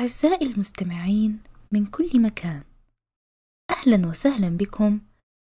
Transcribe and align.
أعزائي 0.00 0.46
المستمعين 0.46 1.42
من 1.72 1.86
كل 1.86 2.22
مكان 2.22 2.64
أهلا 3.70 4.08
وسهلا 4.08 4.48
بكم 4.48 5.00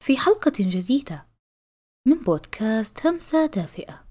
في 0.05 0.17
حلقة 0.17 0.53
جديدة 0.59 1.27
من 2.07 2.19
بودكاست 2.19 3.07
همسة 3.07 3.47
دافئة. 3.47 4.05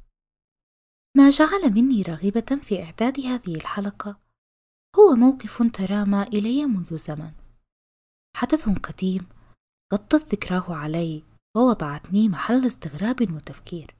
ما 1.17 1.29
جعل 1.29 1.73
مني 1.73 2.01
راغبة 2.01 2.61
في 2.63 2.83
إعداد 2.83 3.19
هذه 3.19 3.55
الحلقة 3.55 4.19
هو 4.99 5.15
موقف 5.15 5.63
ترامى 5.73 6.23
إلي 6.23 6.65
منذ 6.65 6.97
زمن. 6.97 7.31
حدث 8.35 8.69
قديم 8.69 9.27
غطت 9.93 10.33
ذكراه 10.33 10.75
علي 10.75 11.23
ووضعتني 11.57 12.29
محل 12.29 12.65
استغراب 12.67 13.33
وتفكير. 13.35 13.95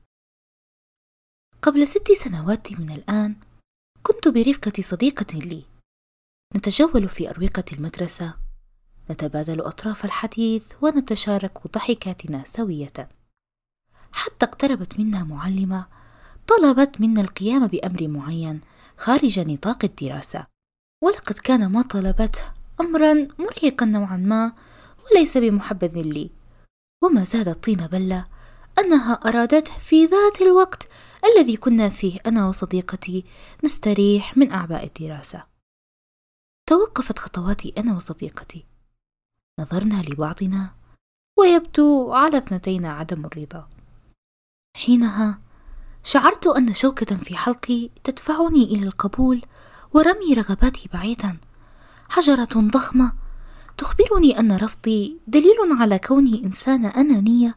قبل 1.62 1.88
ست 1.88 2.12
سنوات 2.12 2.80
من 2.80 2.92
الآن 2.92 3.36
كنت 4.04 4.28
برفقة 4.28 4.82
صديقة 4.82 5.40
لي 5.40 5.67
نتجول 6.56 7.10
في 7.10 7.30
أروقة 7.30 7.64
المدرسة. 7.74 8.34
نتبادل 9.12 9.62
أطراف 9.62 10.06
الحديث 10.06 10.74
ونتشارك 10.82 11.68
ضحكاتنا 11.68 12.44
سوية. 12.46 13.10
حتى 14.12 14.46
اقتربت 14.46 15.00
منا 15.00 15.24
معلمة 15.24 15.86
طلبت 16.48 17.02
منا 17.02 17.22
القيام 17.22 17.68
بأمر 17.68 18.08
معين 18.08 18.62
خارج 18.98 19.40
نطاق 19.40 19.86
الدراسة. 19.86 20.48
ولقد 21.04 21.36
كان 21.36 21.68
ما 21.72 21.82
طلبته 21.82 22.42
أمرا 22.82 23.28
مرهقا 23.40 23.86
نوعا 23.86 24.18
ما 24.18 24.54
وليس 25.12 25.38
بمحبذ 25.38 26.02
لي. 26.02 26.30
وما 27.04 27.24
زاد 27.24 27.48
الطين 27.48 27.78
بلة 27.78 28.26
أنها 28.80 29.14
أرادته 29.14 29.72
في 29.80 30.06
ذات 30.06 30.42
الوقت 30.42 30.88
الذي 31.26 31.58
كنا 31.58 31.90
فيه 31.90 32.20
أنا 32.26 32.48
وصديقتي 32.48 33.26
نستريح 33.64 34.38
من 34.38 34.52
أعباء 34.52 34.86
الدراسة. 34.86 35.57
توقفت 36.68 37.20
خطواتي 37.20 37.74
أنا 37.78 37.96
وصديقتي. 37.96 38.66
نظرنا 39.60 40.02
لبعضنا 40.02 40.76
ويبدو 41.40 42.14
على 42.14 42.38
اثنتينا 42.38 42.92
عدم 42.92 43.26
الرضا. 43.26 43.70
حينها 44.78 45.40
شعرت 46.04 46.48
أن 46.48 46.74
شوكة 46.74 47.18
في 47.18 47.38
حلقي 47.38 47.90
تدفعني 48.04 48.64
إلى 48.64 48.86
القبول 48.86 49.42
ورمي 49.94 50.34
رغباتي 50.34 50.90
بعيدا. 50.94 51.38
حجرة 52.10 52.50
ضخمة 52.56 53.14
تخبرني 53.78 54.40
أن 54.40 54.58
رفضي 54.58 55.20
دليل 55.28 55.58
على 55.72 56.00
كوني 56.00 56.44
إنسانة 56.46 56.90
أنانية 56.90 57.56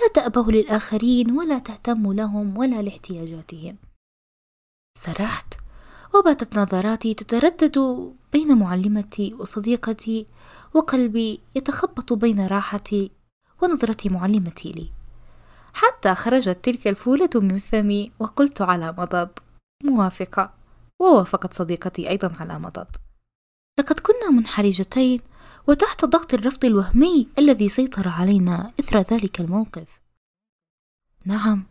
لا 0.00 0.08
تأبه 0.14 0.52
للآخرين 0.52 1.30
ولا 1.30 1.58
تهتم 1.58 2.12
لهم 2.12 2.58
ولا 2.58 2.82
لاحتياجاتهم. 2.82 3.76
سرحت 4.98 5.54
وباتت 6.14 6.58
نظراتي 6.58 7.14
تتردد 7.14 7.78
بين 8.36 8.58
معلمتي 8.58 9.34
وصديقتي 9.34 10.26
وقلبي 10.74 11.40
يتخبط 11.54 12.12
بين 12.12 12.46
راحتي 12.46 13.10
ونظرة 13.62 13.96
معلمتي 14.10 14.72
لي. 14.72 14.90
حتى 15.74 16.14
خرجت 16.14 16.58
تلك 16.62 16.88
الفولة 16.88 17.30
من 17.34 17.58
فمي 17.58 18.12
وقلت 18.18 18.62
على 18.62 18.92
مضض. 18.98 19.28
موافقة. 19.84 20.54
ووافقت 20.98 21.54
صديقتي 21.54 22.08
أيضا 22.08 22.32
على 22.40 22.58
مضض. 22.58 22.86
لقد 23.78 24.00
كنا 24.00 24.30
منحرجتين 24.30 25.20
وتحت 25.68 26.04
ضغط 26.04 26.34
الرفض 26.34 26.64
الوهمي 26.64 27.28
الذي 27.38 27.68
سيطر 27.68 28.08
علينا 28.08 28.72
إثر 28.80 28.98
ذلك 28.98 29.40
الموقف. 29.40 30.00
نعم. 31.24 31.66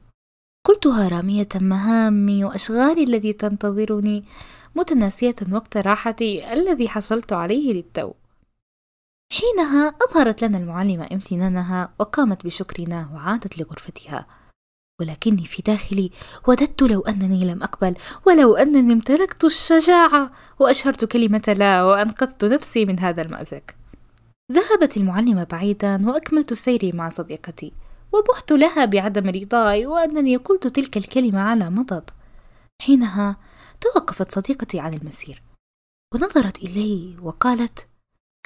قلتها 0.75 1.07
رامية 1.07 1.47
مهامي 1.55 2.43
وأشغالي 2.45 3.03
التي 3.03 3.33
تنتظرني 3.33 4.23
متناسية 4.75 5.35
وقت 5.51 5.77
راحتي 5.77 6.53
الذي 6.53 6.89
حصلت 6.89 7.33
عليه 7.33 7.73
للتو. 7.73 8.13
حينها 9.31 9.95
أظهرت 10.09 10.43
لنا 10.43 10.57
المعلمة 10.57 11.07
امتنانها 11.11 11.93
وقامت 11.99 12.45
بشكرنا 12.45 13.09
وعادت 13.13 13.59
لغرفتها. 13.59 14.27
ولكني 14.99 15.45
في 15.45 15.61
داخلي 15.61 16.11
وددت 16.47 16.81
لو 16.81 17.01
أنني 17.01 17.45
لم 17.45 17.63
أقبل 17.63 17.95
ولو 18.25 18.55
أنني 18.55 18.93
امتلكت 18.93 19.43
الشجاعة 19.43 20.31
وأشهرت 20.59 21.05
كلمة 21.05 21.55
لا 21.57 21.83
وأنقذت 21.83 22.45
نفسي 22.45 22.85
من 22.85 22.99
هذا 22.99 23.21
المأزق. 23.21 23.63
ذهبت 24.51 24.97
المعلمة 24.97 25.43
بعيدا 25.43 26.09
وأكملت 26.09 26.53
سيري 26.53 26.91
مع 26.91 27.09
صديقتي. 27.09 27.84
وبحت 28.19 28.51
لها 28.51 28.85
بعدم 28.85 29.29
رضاي 29.29 29.85
وأنني 29.85 30.35
قلت 30.35 30.67
تلك 30.67 30.97
الكلمة 30.97 31.39
على 31.41 31.69
مضض. 31.69 32.09
حينها 32.81 33.37
توقفت 33.81 34.31
صديقتي 34.31 34.79
عن 34.79 34.93
المسير. 34.93 35.43
ونظرت 36.13 36.57
إلي 36.57 37.17
وقالت 37.21 37.87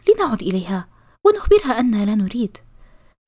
لنعد 0.09 0.41
إليها 0.41 0.87
ونخبرها 1.25 1.79
أننا 1.79 2.05
لا 2.05 2.15
نريد. 2.15 2.57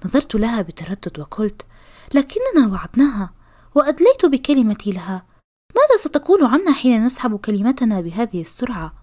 نظرت 0.06 0.35
لها 0.35 0.62
بتردد 0.62 1.19
وقلت 1.19 1.66
لكننا 2.13 2.68
وعدناها 2.72 3.34
وأدليت 3.75 4.25
بكلمتي 4.25 4.91
لها. 4.91 5.25
ماذا 5.75 6.02
ستقول 6.02 6.46
عنا 6.46 6.73
حين 6.73 7.06
نسحب 7.06 7.35
كلمتنا 7.35 8.02
بهذه 8.02 8.41
السرعة؟ 8.41 8.94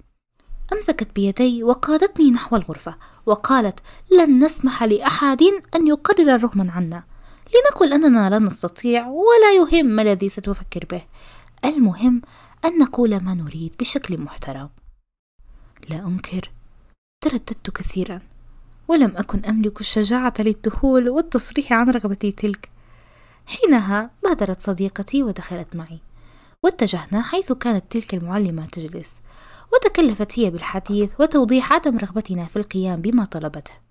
أمسكت 0.73 1.15
بيدي 1.15 1.65
وقادتني 1.65 2.31
نحو 2.31 2.57
الغرفة 2.57 2.97
وقالت 3.27 3.81
لن 4.13 4.45
نسمح 4.45 4.83
لأحد 4.83 5.43
أن 5.75 5.87
يقرر 5.87 6.43
رغما 6.43 6.73
عنا. 6.73 7.05
لنقل 7.55 7.93
أننا 7.93 8.31
لا 8.31 8.39
نستطيع 8.39 9.07
ولا 9.07 9.53
يهم 9.57 9.87
ما 9.87 10.03
الذي 10.03 10.29
ستفكر 10.29 10.85
به. 10.91 11.03
المهم 11.65 12.23
أن 12.65 12.79
نقول 12.79 13.21
ما 13.21 13.35
نريد 13.35 13.75
بشكل 13.81 14.21
محترم. 14.21 14.71
لا 15.89 16.07
أنكر 16.07 16.51
ترددت 17.21 17.71
كثيرا 17.71 18.21
ولم 18.89 19.17
أكن 19.17 19.45
أملك 19.45 19.81
الشجاعة 19.81 20.35
للدخول 20.39 21.09
والتصريح 21.09 21.73
عن 21.73 21.91
رغبتي 21.91 22.33
تلك. 22.33 22.71
حينها 23.47 24.11
بادرت 24.23 24.61
صديقتي 24.61 25.23
ودخلت 25.23 25.77
معي 25.77 25.99
واتجهنا 26.63 27.23
حيث 27.23 27.53
كانت 27.53 27.85
تلك 27.91 28.15
المعلمة 28.15 28.67
تجلس 28.67 29.23
وتكلفت 29.73 30.39
هي 30.39 30.51
بالحديث 30.51 31.21
وتوضيح 31.21 31.73
عدم 31.73 31.99
رغبتنا 31.99 32.45
في 32.45 32.57
القيام 32.57 33.01
بما 33.01 33.25
طلبته. 33.25 33.88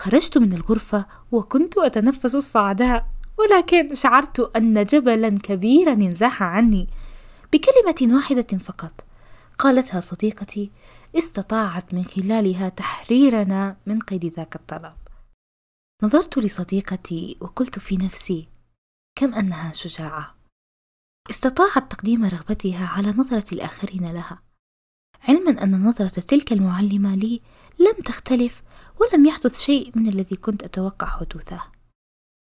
خرجت 0.00 0.38
من 0.38 0.52
الغرفة 0.52 1.06
وكنت 1.32 1.78
أتنفس 1.78 2.34
الصعداء 2.34 3.06
ولكن 3.38 3.94
شعرت 3.94 4.40
أن 4.56 4.84
جبلا 4.84 5.28
كبيرا 5.28 5.92
انزاح 5.92 6.42
عني 6.42 6.88
بكلمة 7.52 8.14
واحدة 8.16 8.58
فقط. 8.58 9.04
قالتها 9.58 10.00
صديقتي 10.00 10.70
استطاعت 11.18 11.94
من 11.94 12.04
خلالها 12.04 12.68
تحريرنا 12.68 13.76
من 13.86 14.00
قيد 14.00 14.34
ذاك 14.36 14.56
الطلب. 14.56 14.94
نظرت 16.02 16.38
لصديقتي 16.38 17.36
وقلت 17.40 17.78
في 17.78 17.96
نفسي 17.96 18.48
كم 19.14 19.34
أنها 19.34 19.72
شجاعة؟ 19.72 20.34
استطاعت 21.30 21.92
تقديم 21.92 22.24
رغبتها 22.24 22.86
على 22.86 23.08
نظرة 23.08 23.54
الآخرين 23.54 24.12
لها. 24.12 24.42
علما 25.28 25.62
أن 25.62 25.82
نظرة 25.84 26.08
تلك 26.20 26.52
المعلمة 26.52 27.14
لي 27.14 27.40
لم 27.78 28.02
تختلف 28.04 28.62
ولم 29.00 29.26
يحدث 29.26 29.60
شيء 29.60 29.92
من 29.94 30.08
الذي 30.08 30.36
كنت 30.36 30.62
أتوقع 30.62 31.06
حدوثه. 31.06 31.62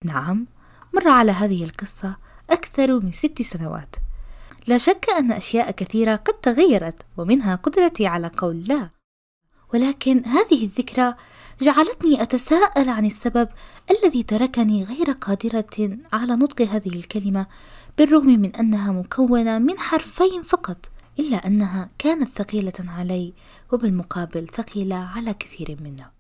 نعم 0.05 0.47
مر 0.95 1.09
على 1.09 1.33
هذه 1.33 1.65
القصة 1.65 2.17
أكثر 2.51 3.01
من 3.01 3.13
ست 3.13 3.43
سنوات. 3.43 3.97
لا 4.67 4.79
شك 4.79 5.07
أن 5.19 5.33
أشياء 5.33 5.71
كثيرة 5.71 6.17
قد 6.17 6.35
تغيرت 6.35 7.03
ومنها 7.17 7.55
قدرتي 7.55 8.07
على 8.07 8.31
قول 8.37 8.65
لا. 8.65 8.91
ولكن 9.75 10.25
هذه 10.25 10.65
الذكرى 10.65 11.15
جعلتني 11.61 12.23
أتساءل 12.23 12.89
عن 12.89 13.07
السبب 13.07 13.49
الذي 13.91 14.23
تركني 14.23 14.85
غير 14.85 15.11
قادرة 15.11 15.99
على 16.13 16.33
نطق 16.33 16.63
هذه 16.63 16.89
الكلمة 16.89 17.47
بالرغم 17.99 18.27
من 18.27 18.57
أنها 18.57 18.93
مكونة 18.93 19.59
من 19.59 19.79
حرفين 19.79 20.43
فقط. 20.43 20.91
إلا 21.19 21.47
أنها 21.47 21.89
كانت 21.99 22.29
ثقيلة 22.29 22.73
علي 22.79 23.33
وبالمقابل 23.73 24.49
ثقيلة 24.49 24.97
على 24.97 25.35
كثير 25.35 25.77
منا. 25.81 26.11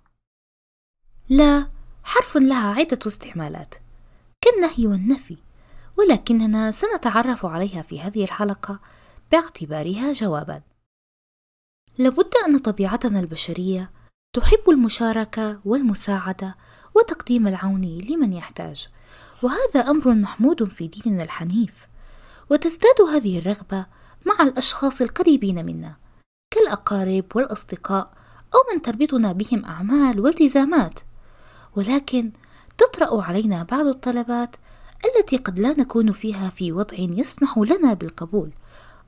لا 1.29 1.69
حرف 2.05 2.37
لها 2.37 2.75
عدة 2.75 2.99
استعمالات 3.07 3.75
كالنهي 4.41 4.87
والنفي 4.87 5.37
ولكننا 5.97 6.71
سنتعرف 6.71 7.47
عليها 7.47 7.83
في 7.83 8.01
هذه 8.01 8.25
الحلقة 8.25 8.81
باعتبارها 9.33 10.13
جوابا. 10.13 10.63
لابد 11.99 12.33
أن 12.47 12.59
طبيعتنا 12.59 13.21
البشرية 13.21 13.91
تحب 14.33 14.71
المشاركة 14.71 15.61
والمساعدة 15.65 16.57
وتقديم 16.95 17.49
العون 17.49 17.81
لمن 17.81 18.33
يحتاج 18.33 18.89
وهذا 19.43 19.91
أمر 19.91 20.15
محمود 20.15 20.65
في 20.65 20.89
ديننا 20.89 21.23
الحنيف. 21.23 21.89
وتزداد 22.51 23.01
هذه 23.01 23.39
الرغبة 23.39 23.87
مع 24.27 24.43
الأشخاص 24.43 25.01
القريبين 25.01 25.67
منا 25.67 25.97
كالأقارب 26.51 27.25
والأصدقاء 27.35 28.13
أو 28.55 28.59
من 28.75 28.83
تربطنا 28.83 29.33
بهم 29.33 29.65
أعمال 29.65 30.21
والتزامات. 30.21 31.01
ولكن 31.77 32.33
تطرأ 32.79 33.23
علينا 33.23 33.63
بعض 33.63 33.87
الطلبات 33.87 34.57
التي 35.05 35.37
قد 35.37 35.59
لا 35.59 35.81
نكون 35.81 36.13
فيها 36.13 36.49
في 36.49 36.73
وضع 36.73 36.97
يسمح 36.99 37.59
لنا 37.59 37.95
بالقبول 37.95 38.51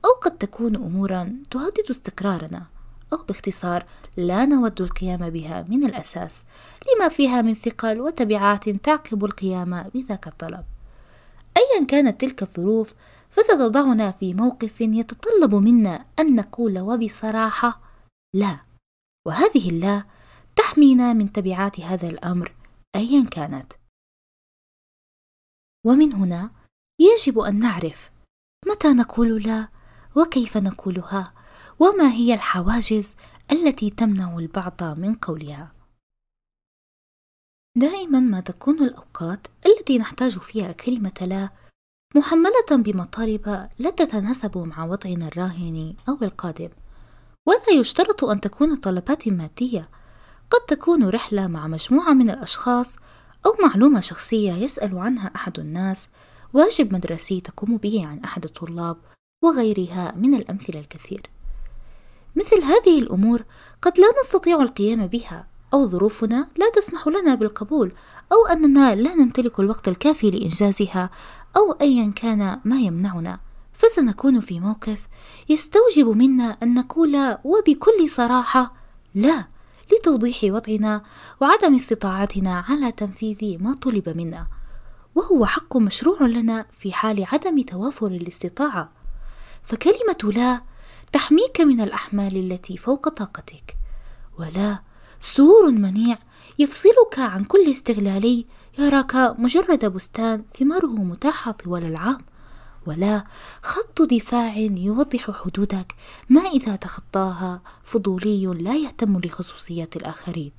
أو 0.05 0.09
قد 0.21 0.37
تكون 0.37 0.75
امورا 0.75 1.35
تهدد 1.51 1.89
استقرارنا 1.89 2.65
أو 3.13 3.17
باختصار 3.27 3.85
لا 4.17 4.45
نود 4.45 4.81
القيام 4.81 5.29
بها 5.29 5.65
من 5.69 5.83
الأساس 5.83 6.45
لما 6.87 7.09
فيها 7.09 7.41
من 7.41 7.53
ثقل 7.53 8.01
وتبعات 8.01 8.69
تعقب 8.69 9.25
القيام 9.25 9.89
بذاك 9.93 10.27
الطلب. 10.27 10.63
كانت 11.85 12.21
تلك 12.21 12.41
الظروف 12.41 12.93
فستضعنا 13.29 14.11
في 14.11 14.33
موقف 14.33 14.81
يتطلب 14.81 15.55
منا 15.55 16.05
أن 16.19 16.35
نقول 16.35 16.79
وبصراحة 16.79 17.81
لا. 18.33 18.59
وهذه 19.27 19.69
اللا 19.69 20.03
تحمينا 20.55 21.13
من 21.13 21.31
تبعات 21.31 21.79
هذا 21.79 22.09
الأمر 22.09 22.55
أيا 22.95 23.25
كانت. 23.31 23.73
ومن 25.85 26.13
هنا 26.13 26.51
يجب 26.99 27.39
أن 27.39 27.59
نعرف 27.59 28.11
متى 28.67 28.87
نقول 28.87 29.43
لا 29.43 29.69
وكيف 30.17 30.57
نقولها 30.57 31.33
وما 31.79 32.11
هي 32.11 32.33
الحواجز 32.33 33.15
التي 33.51 33.89
تمنع 33.89 34.37
البعض 34.37 34.83
من 34.83 35.15
قولها. 35.15 35.73
دائما 37.77 38.19
ما 38.19 38.39
تكون 38.39 38.83
الأوقات 38.83 39.47
التي 39.65 39.97
نحتاج 39.97 40.39
فيها 40.39 40.71
كلمة 40.71 41.13
لا 41.21 41.49
محملة 42.15 42.71
بمطالب 42.71 43.69
لا 43.79 43.89
تتناسب 43.89 44.57
مع 44.57 44.85
وضعنا 44.85 45.27
الراهن 45.27 45.93
أو 46.09 46.17
القادم 46.21 46.69
ولا 47.45 47.79
يشترط 47.79 48.23
أن 48.23 48.41
تكون 48.41 48.75
طلبات 48.75 49.27
مادية. 49.27 49.89
قد 50.51 50.59
تكون 50.67 51.09
رحلة 51.09 51.47
مع 51.47 51.67
مجموعة 51.67 52.13
من 52.13 52.29
الأشخاص 52.29 52.97
أو 53.45 53.51
معلومة 53.67 53.99
شخصية 53.99 54.53
يسأل 54.53 54.97
عنها 54.97 55.31
أحد 55.35 55.59
الناس. 55.59 56.07
واجب 56.53 56.93
مدرسي 56.93 57.41
تقوم 57.41 57.77
به 57.77 58.07
عن 58.07 58.19
أحد 58.19 58.43
الطلاب 58.43 58.97
وغيرها 59.43 60.13
من 60.17 60.33
الأمثلة 60.33 60.79
الكثير. 60.79 61.21
مثل 62.35 62.63
هذه 62.63 62.99
الأمور 62.99 63.43
قد 63.81 63.99
لا 63.99 64.07
نستطيع 64.23 64.61
القيام 64.61 65.07
بها 65.07 65.47
أو 65.73 65.85
ظروفنا 65.85 66.49
لا 66.57 66.69
تسمح 66.69 67.07
لنا 67.07 67.35
بالقبول 67.35 67.93
أو 68.31 68.47
أننا 68.47 68.95
لا 68.95 69.15
نمتلك 69.15 69.59
الوقت 69.59 69.87
الكافي 69.87 70.31
لإنجازها. 70.31 71.09
أو 71.57 71.71
أيا 71.81 72.11
كان 72.15 72.59
ما 72.65 72.79
يمنعنا 72.79 73.39
فسنكون 73.73 74.39
في 74.39 74.59
موقف 74.59 75.07
يستوجب 75.49 76.07
منا 76.07 76.57
أن 76.63 76.73
نقول 76.73 77.37
وبكل 77.43 78.09
صراحة 78.09 78.73
لا 79.15 79.47
لتوضيح 79.93 80.43
وضعنا 80.43 81.03
وعدم 81.41 81.75
استطاعتنا 81.75 82.65
على 82.67 82.91
تنفيذ 82.91 83.63
ما 83.63 83.73
طلب 83.73 84.17
منا. 84.17 84.47
وهو 85.15 85.45
حق 85.45 85.77
مشروع 85.77 86.21
لنا 86.21 86.65
في 86.71 86.93
حال 86.93 87.25
عدم 87.31 87.61
توافر 87.61 88.07
الاستطاعة. 88.07 88.91
فكلمة 89.63 90.33
لا 90.35 90.61
تحميك 91.11 91.61
من 91.61 91.81
الأحمال 91.81 92.51
التي 92.51 92.77
فوق 92.77 93.09
طاقتك. 93.09 93.77
ولا 94.39 94.79
سور 95.19 95.71
منيع 95.71 96.17
يفصلك 96.59 97.19
عن 97.19 97.43
كل 97.43 97.71
استغلالي 97.71 98.45
يراك 98.79 99.15
مجرد 99.39 99.85
بستان 99.85 100.43
ثماره 100.59 100.87
متاحة 100.87 101.51
طوال 101.51 101.85
العام 101.85 102.17
ولا 102.87 103.23
خط 103.61 104.01
دفاع 104.01 104.57
يوضح 104.57 105.31
حدودك. 105.31 105.95
ما 106.29 106.41
إذا 106.41 106.75
تخطاها 106.75 107.61
فضولي 107.83 108.45
لا 108.45 108.75
يهتم 108.75 109.19
لخصوصيات 109.19 109.95
الآخرين 109.95 110.51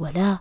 ولا 0.00 0.38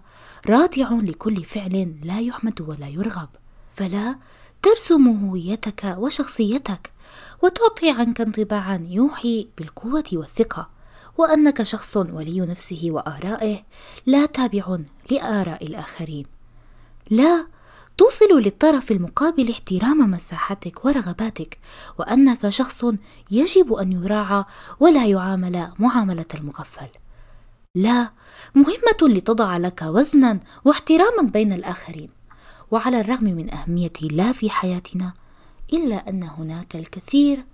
رادع 0.50 0.92
لكل 0.92 1.44
فعل 1.44 1.96
لا 2.04 2.20
يحمد 2.20 2.62
ولا 2.62 2.88
يرغب. 2.88 3.30
فلا 3.74 4.16
ترسم 4.62 5.08
هويتك 5.08 5.96
وشخصيتك 5.98 6.92
وتعطي 7.44 7.90
عنك 7.90 8.22
انطباعا 8.22 8.88
يوحي 8.90 9.48
بالقوة 9.58 10.10
والثقة 10.14 10.70
وأنك 11.18 11.64
شخص 11.64 11.98
ولي 11.98 12.40
نفسه 12.40 12.82
وآرائه 12.86 13.64
لا 14.06 14.26
تابع 14.26 14.78
لآراء 15.12 15.66
الآخرين. 15.66 16.33
لا 17.14 17.48
توصل 17.98 18.26
للطرف 18.26 18.92
المقابل 18.92 19.52
احترام 19.52 20.12
مساحتك 20.12 20.86
ورغباتك 20.86 21.60
وأنك 22.00 22.50
شخص 22.50 22.86
يجب 23.32 23.74
أن 23.74 23.92
يراعى 23.92 24.44
ولا 24.80 25.06
يعامل 25.06 25.74
معاملة 25.80 26.26
المغفل. 26.34 26.88
لا 27.76 28.12
مهمة 28.56 29.14
لتضع 29.16 29.58
لك 29.58 29.82
وزنا 29.82 30.40
واحتراما 30.66 31.22
بين 31.22 31.54
الآخرين. 31.54 32.10
وعلى 32.72 33.02
الرغم 33.02 33.24
من 33.24 33.54
أهمية 33.54 33.94
لا 34.12 34.32
في 34.32 34.50
حياتنا 34.50 35.14
إلا 35.74 36.10
أن 36.10 36.24
هناك 36.24 36.76
الكثير 36.76 37.46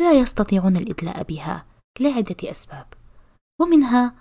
لا 0.00 0.12
يستطيعون 0.12 0.76
الإدلاء 0.76 1.22
بها 1.22 1.64
لعدة 2.00 2.50
أسباب. 2.50 2.86
ومنها 3.60 4.14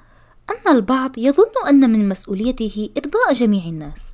أن 0.50 0.76
البعض 0.76 1.18
يظن 1.18 1.68
أن 1.70 1.90
من 1.92 2.10
مسؤوليته 2.10 2.90
إرضاء 2.98 3.34
جميع 3.34 3.66
الناس. 3.66 4.14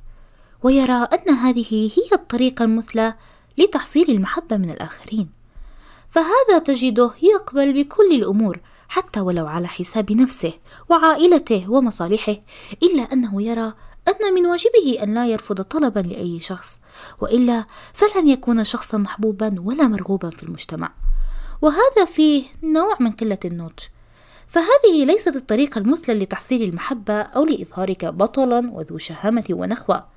ويرى 0.62 1.08
أن 1.12 1.34
هذه 1.34 1.90
هي 1.96 2.08
الطريقة 2.12 2.62
المثلى 2.64 3.14
لتحصيل 3.58 4.10
المحبة 4.10 4.56
من 4.56 4.70
الآخرين. 4.70 5.30
فهذا 6.08 6.58
تجده 6.64 7.10
يقبل 7.22 7.72
بكل 7.72 8.12
الأمور 8.12 8.60
حتى 8.88 9.20
ولو 9.20 9.46
على 9.46 9.68
حساب 9.68 10.12
نفسه 10.12 10.52
وعائلته 10.88 11.70
ومصالحه 11.70 12.36
إلا 12.82 13.02
أنه 13.02 13.42
يرى 13.42 13.74
أن 14.08 14.34
من 14.34 14.46
واجبه 14.46 15.02
أن 15.02 15.14
لا 15.14 15.26
يرفض 15.26 15.62
طلبا 15.62 16.00
لأي 16.00 16.40
شخص 16.40 16.80
وإلا 17.20 17.66
فلن 17.92 18.28
يكون 18.28 18.64
شخصا 18.64 18.98
محبوبا 18.98 19.54
ولا 19.58 19.88
مرغوبا 19.88 20.30
في 20.30 20.42
المجتمع. 20.42 20.92
وهذا 21.62 22.04
فيه 22.06 22.44
نوع 22.62 22.96
من 23.00 23.12
قلة 23.12 23.38
النضج. 23.44 23.78
فهذه 24.46 25.04
ليست 25.04 25.36
الطريقة 25.36 25.78
المثلى 25.78 26.14
لتحصيل 26.14 26.62
المحبة 26.62 27.20
أو 27.20 27.44
لإظهارك 27.44 28.04
بطلا 28.04 28.70
وذو 28.72 28.98
شهامة 28.98 29.44
ونخوة. 29.50 30.11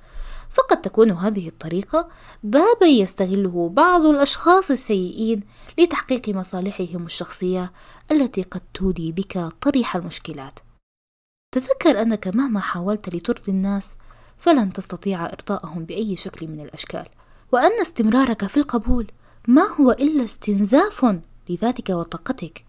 فقد 0.48 0.82
تكون 0.82 1.10
هذه 1.10 1.48
الطريقة 1.48 2.08
بابا 2.42 2.86
يستغله 2.86 3.68
بعض 3.68 4.04
الأشخاص 4.04 4.70
السيئين 4.70 5.42
لتحقيق 5.78 6.28
مصالحهم 6.28 7.04
الشخصية 7.04 7.72
التي 8.10 8.42
قد 8.42 8.60
تودي 8.74 9.12
بك 9.12 9.38
طريح 9.60 9.96
المشكلات. 9.96 10.58
تذكر 11.54 12.02
أنك 12.02 12.28
مهما 12.28 12.60
حاولت 12.60 13.14
لترضي 13.14 13.52
الناس 13.52 13.96
فلن 14.38 14.72
تستطيع 14.72 15.26
إرضاءهم 15.26 15.84
بأي 15.84 16.16
شكل 16.16 16.48
من 16.48 16.60
الأشكال، 16.60 17.08
وأن 17.52 17.80
استمرارك 17.80 18.46
في 18.46 18.56
القبول 18.56 19.06
ما 19.48 19.62
هو 19.80 19.90
إلا 19.90 20.24
استنزاف 20.24 21.16
لذاتك 21.48 21.90
وطاقتك 21.90 22.64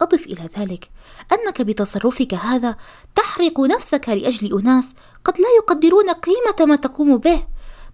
أضف 0.00 0.26
إلى 0.26 0.48
ذلك 0.58 0.90
أنك 1.32 1.62
بتصرفك 1.62 2.34
هذا 2.34 2.76
تحرق 3.14 3.60
نفسك 3.60 4.08
لأجل 4.08 4.60
أناس 4.60 4.94
قد 5.24 5.38
لا 5.38 5.48
يقدرون 5.58 6.10
قيمة 6.10 6.66
ما 6.68 6.76
تقوم 6.76 7.16
به 7.16 7.46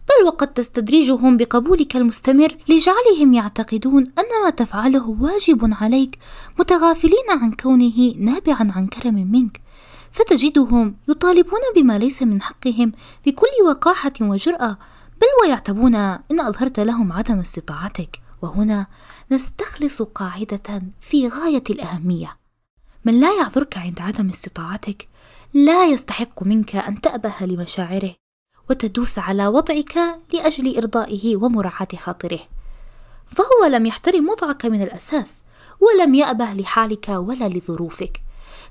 بل 0.09 0.27
وقد 0.27 0.53
تستدرجهم 0.53 1.37
بقبولك 1.37 1.97
المستمر 1.97 2.57
لجعلهم 2.69 3.35
يعتقدون 3.35 4.03
أن 4.03 4.45
ما 4.45 4.51
تفعله 4.51 5.17
واجب 5.21 5.75
عليك 5.81 6.19
متغافلين 6.59 7.31
عن 7.31 7.53
كونه 7.53 8.15
نابعا 8.19 8.73
عن 8.77 8.87
كرم 8.87 9.15
منك 9.15 9.61
فتجدهم 10.11 10.97
يطالبون 11.09 11.61
بما 11.77 11.99
ليس 11.99 12.23
من 12.23 12.43
حقهم 12.43 12.93
بكل 13.27 13.67
وقاحة 13.67 14.13
وجرأة 14.21 14.79
بل 15.21 15.27
ويعتبون 15.43 15.95
إن 15.95 16.41
أظهرت 16.41 16.81
لهم 16.81 17.13
عدم 17.13 17.41
استطاعتك. 17.41 18.26
وهنا 18.43 18.87
نستخلص 19.31 20.03
قاعدة 20.03 20.83
في 21.01 21.29
غاية 21.29 21.63
الأهمية. 21.71 22.37
من 23.05 23.21
لا 23.21 23.39
يعذرك 23.39 23.79
عند 23.79 24.01
عدم 24.01 24.29
استطاعتك 24.29 25.09
لا 25.55 25.87
يستحق 25.87 26.43
منك 26.43 26.77
أن 26.77 27.01
تأبه 27.01 27.35
لمشاعره 27.41 28.15
وتدوس 28.71 29.19
على 29.19 29.47
وضعك 29.47 29.99
لأجل 30.33 30.77
إرضائه 30.77 31.37
ومراعاة 31.37 31.89
خاطره. 31.97 32.41
فهو 33.27 33.67
لم 33.71 33.87
يحترم 33.87 34.29
وضعك 34.29 34.67
من 34.67 34.83
الأساس 34.83 35.45
ولم 35.81 36.15
يأبه 36.15 36.53
لحالك 36.53 37.09
ولا 37.09 37.49
لظروفك. 37.49 38.23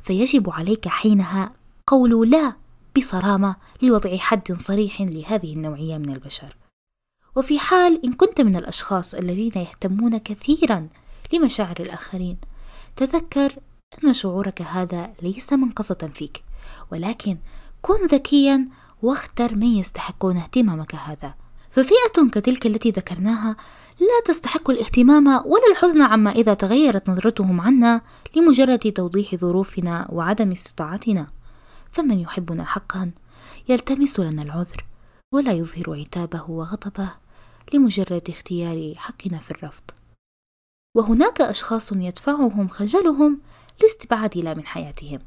فيجب 0.04 0.50
عليك 0.50 0.88
حينها 0.88 1.54
قول 1.88 2.30
لا 2.30 2.56
بصرامة 2.98 3.56
لوضع 3.82 4.18
حد 4.18 4.52
صريح 4.52 5.02
لهذه 5.02 5.54
النوعية 5.54 5.98
من 5.98 6.10
البشر. 6.10 6.65
وفي 7.36 7.60
حال 7.60 8.06
إن 8.06 8.14
كنت 8.14 8.42
من 8.42 8.56
الأشخاص 8.56 9.14
الذين 9.14 9.52
يهتمون 9.56 10.18
كثيرا 10.18 10.88
لمشاعر 11.34 11.76
الآخرين 11.80 12.38
تذكر 12.96 13.60
أن 14.04 14.14
شعورك 14.14 14.62
هذا 14.62 15.14
ليس 15.22 15.54
منقصة 15.54 16.10
فيك 16.14 16.44
ولكن 16.92 17.38
كن 17.82 18.06
ذكيا 18.06 18.68
واختر 19.02 19.56
من 19.56 19.68
يستحقون 19.68 20.38
اهتمامك 20.38 20.96
هذا. 20.96 21.36
ففئة 21.72 22.30
كتلك 22.32 22.66
التي 22.66 22.90
ذكرناها 22.90 23.56
لا 24.00 24.22
تستحق 24.26 24.70
الاهتمام 24.70 25.28
ولا 25.28 25.72
الحزن 25.72 26.02
عما 26.02 26.32
إذا 26.32 26.54
تغيرت 26.54 27.10
نظرتهم 27.10 27.62
عنا 27.62 28.02
لمجرد 28.36 28.80
توضيح 28.80 29.36
ظروفنا 29.36 30.08
وعدم 30.12 30.52
استطاعتنا. 30.52 31.28
فمن 31.92 32.20
يحبنا 32.20 32.66
حقا 32.66 33.12
يلتمس 33.70 34.20
لنا 34.20 34.42
العذر 34.42 34.86
ولا 35.32 35.52
يظهر 35.52 36.00
عتابه 36.00 36.52
وغضبه. 36.52 37.25
لمجرد 37.74 38.30
اختيار 38.30 38.94
حقنا 38.96 39.38
في 39.38 39.52
الرفض. 39.52 39.84
وهناك 40.96 41.42
أشخاص 41.42 41.92
يدفعهم 41.92 42.68
خجلهم 42.68 43.42
الاستبعاد 43.82 44.38
لا 44.38 44.54
من 44.54 44.66
حياتهم 44.66 45.20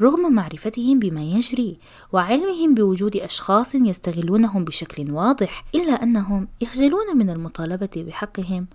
رغم 0.00 0.32
معرفتهم 0.32 0.98
بما 0.98 1.22
يجري 1.22 1.78
وعلمهم 2.12 2.74
بوجود 2.74 3.16
أشخاص 3.16 3.74
يستغلونهم 3.74 4.64
بشكل 4.64 5.10
واضح 5.10 5.64
إلا 5.74 5.92
أنهم 5.92 6.48
يخجلون 6.60 7.16
من 7.16 7.30
المطالبة 7.30 7.90
بحقهم 7.96 8.66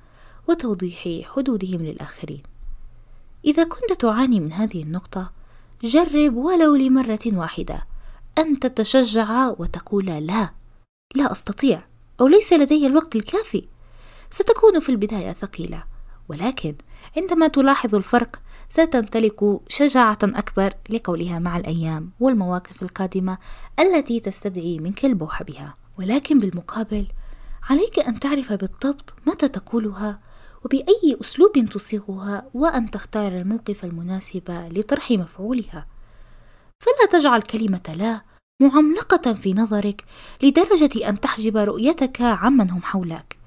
وتوضيح 0.47 1.27
حدودهم 1.35 1.81
للآخرين. 1.81 2.41
إذا 3.45 3.63
كنت 3.63 3.93
تعاني 3.99 4.39
من 4.39 4.53
هذه 4.53 4.83
النقطة 4.83 5.31
جرب 5.83 6.35
ولو 6.35 6.75
لمرة 6.75 7.19
واحدة 7.25 7.85
أن 8.37 8.59
تتشجع 8.59 9.47
وتقول 9.47 10.05
لا 10.05 10.49
لا 11.15 11.31
أستطيع. 11.31 11.92
أو 12.21 12.27
ليس 12.27 12.53
لدي 12.53 12.87
الوقت 12.87 13.15
الكافي؟ 13.15 13.67
ستكون 14.29 14.79
في 14.79 14.89
البداية 14.89 15.33
ثقيلة 15.33 15.83
ولكن 16.29 16.75
عندما 17.17 17.47
تلاحظ 17.47 17.95
الفرق 17.95 18.41
ستمتلك 18.69 19.59
شجاعة 19.67 20.17
أكبر 20.23 20.73
لقولها 20.89 21.39
مع 21.39 21.57
الأيام 21.57 22.11
والمواقف 22.19 22.83
القادمة 22.83 23.37
التي 23.79 24.19
تستدعي 24.19 24.79
منك 24.79 25.05
البوح 25.05 25.43
بها. 25.43 25.75
ولكن 25.99 26.39
بالمقابل 26.39 27.07
عليك 27.69 27.99
أن 27.99 28.19
تعرف 28.19 28.53
بالضبط 28.53 29.13
متى 29.27 29.47
تقولها 29.47 30.19
وبأي 30.65 31.17
أسلوب 31.21 31.65
تصيغها 31.71 32.45
وأن 32.53 32.91
تختار 32.91 33.31
الموقف 33.31 33.85
المناسب 33.85 34.67
لطرح 34.71 35.11
مفعولها. 35.11 35.87
فلا 36.79 37.19
تجعل 37.19 37.41
كلمة 37.41 37.95
لا 37.95 38.21
معملقة 38.59 39.33
في 39.33 39.53
نظرك 39.53 40.05
لدرجة 40.43 41.09
أن 41.09 41.19
تحجب 41.19 41.57
رؤيتك 41.57 42.21
عمن 42.21 42.71
هم 42.71 42.81
حولك 42.81 43.37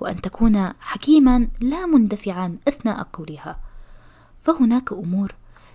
وأن 0.00 0.20
تكون 0.20 0.72
حكيما 0.80 1.48
لا 1.60 1.86
مندفعا 1.86 2.58
أثناء 2.68 3.02
قولها. 3.02 3.60
فهناك 4.40 4.92
أمور 4.92 5.34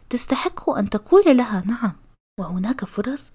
تستحق 0.09 0.69
أن 0.69 0.89
تقول 0.89 1.37
لها 1.37 1.63
نعم 1.65 1.93
وهناك 2.39 2.85
فرص 2.85 3.31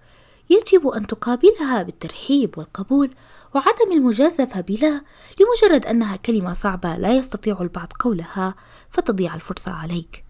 يجب 0.50 0.88
أن 0.88 1.06
تقابلها 1.06 1.82
بالترحيب 1.82 2.58
والقبول 2.58 3.14
وعدم 3.54 3.92
المجازفة 3.92 4.60
بلا 4.60 5.04
لمجرد 5.40 5.86
أنها 5.86 6.16
كلمة 6.16 6.52
صعبة 6.52 6.96
لا 6.96 7.12
يستطيع 7.16 7.60
البعض 7.60 7.92
قولها 8.00 8.54
فتضيع 8.90 9.34
الفرصة 9.34 9.72
عليك. 9.72 10.24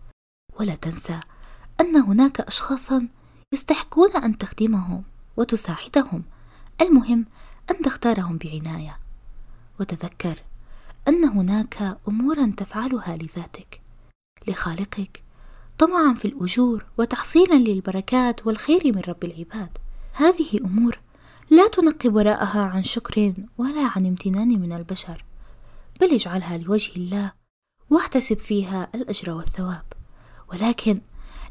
ولا 0.60 0.74
تنسى 0.74 1.20
أن 1.80 1.96
هناك 1.96 2.40
أشخاصا 2.40 3.08
يستحقون 3.52 4.10
أن 4.10 4.38
تخدمهم. 4.38 5.04
وتساعدهم. 5.36 6.24
المهم 6.80 7.26
أن 7.70 7.82
تختارهم 7.82 8.38
بعناية. 8.38 8.98
وتذكر 9.80 10.42
أن 11.08 11.24
هناك 11.24 11.98
أمورا 12.08 12.52
تفعلها 12.56 13.16
لذاتك 13.16 13.80
لخالقك 14.48 15.22
طمعا 15.78 16.14
في 16.14 16.24
الأجور 16.24 16.84
وتحصيلا 16.98 17.54
للبركات 17.54 18.46
والخير 18.46 18.82
من 18.84 19.02
رب 19.08 19.24
العباد. 19.24 19.78
هذه 20.12 20.60
أمور 20.64 20.98
لا 21.50 21.68
تنقب 21.68 22.14
وراءها 22.14 22.60
عن 22.60 22.82
شكر 22.82 23.34
ولا 23.58 23.90
عن 23.96 24.06
امتنان 24.06 24.48
من 24.48 24.72
البشر 24.72 25.24
بل 26.00 26.10
اجعلها 26.14 26.58
لوجه 26.58 26.96
الله 26.96 27.32
واحتسب 27.90 28.38
فيها 28.38 28.88
الأجر 28.94 29.30
والثواب. 29.30 29.84
ولكن 30.52 31.00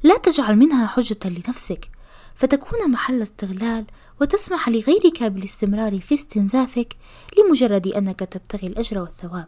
لا 0.04 0.18
تجعل 0.18 0.56
منها 0.56 0.88
حجة 0.88 1.20
لنفسك 1.25 1.90
فتكون 2.36 2.92
محل 2.92 3.22
استغلال 3.22 3.86
وتسمح 4.22 4.70
لغيرك 4.70 5.24
بالاستمرار 5.24 6.00
في 6.00 6.16
استنزافك 6.16 6.96
لمجرد 7.38 7.88
أنك 7.88 8.20
تبتغي 8.20 8.68
الأجر 8.68 9.00
والثواب. 9.00 9.48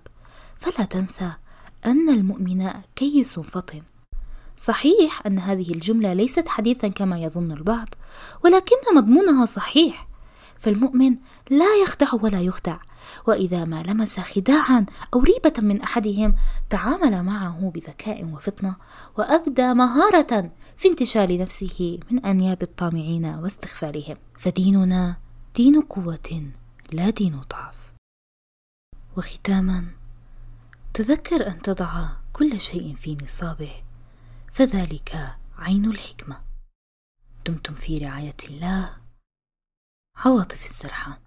فلا 0.56 0.86
تنسى 0.86 1.32
أن 1.86 2.10
المؤمن 2.10 2.70
كيس 2.96 3.40
فطن. 3.40 3.82
صحيح 4.58 5.26
أن 5.28 5.40
هذه 5.40 5.74
الجملة 5.74 6.14
ليست 6.14 6.48
حديثا 6.48 6.88
كما 6.88 7.20
يظن 7.20 7.52
البعض 7.52 7.88
ولكن 8.44 8.76
مضمونها 8.96 9.46
صحيح. 9.46 10.08
فالمؤمن 10.58 11.18
لا 11.50 11.76
يخدع 11.84 12.08
ولا 12.22 12.42
يخدع 12.42 12.78
وإذا 13.28 13.66
ما 13.66 13.84
لمس 13.84 14.20
خداعا 14.20 14.86
أو 15.14 15.20
ريبة 15.20 15.54
من 15.62 15.82
أحدهم 15.82 16.36
تعامل 16.70 17.24
معه 17.24 17.72
بذكاء 17.76 18.26
وفطنة 18.26 18.76
وأبدى 19.18 19.74
مهارة 19.74 20.52
في 20.78 20.88
انتشال 20.88 21.38
نفسه 21.38 22.00
من 22.12 22.26
أنياب 22.26 22.62
الطامعين 22.62 23.26
واستغفالهم 23.26 24.18
فديننا 24.40 25.18
دين 25.56 25.82
قوة 25.82 26.52
لا 26.94 27.10
دين 27.10 27.42
ضعف. 27.42 27.94
وختاما 29.18 29.88
تذكر 30.94 31.48
أن 31.48 31.62
تضع 31.62 32.10
كل 32.34 32.62
شيء 32.62 32.96
في 32.96 33.18
نصابه 33.24 33.84
فذلك 34.52 35.38
عين 35.58 35.86
الحكمة. 35.86 36.42
دمتم 37.46 37.74
في 37.74 37.98
رعاية 37.98 38.38
الله. 38.44 38.98
عواطف 40.16 40.64
السرحان 40.64 41.25